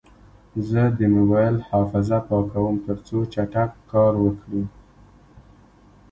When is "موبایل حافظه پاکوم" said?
1.15-2.75